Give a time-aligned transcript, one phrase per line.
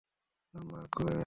[0.53, 1.19] মামা, কই যাচ্ছ?